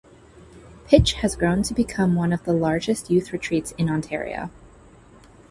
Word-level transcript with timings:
Pitch 0.87 1.13
has 1.13 1.35
grown 1.35 1.61
to 1.61 1.75
become 1.75 2.15
one 2.15 2.33
of 2.33 2.43
the 2.43 2.53
largest 2.53 3.11
youth 3.11 3.31
retreats 3.31 3.71
in 3.77 3.87
Ontario. 3.87 4.49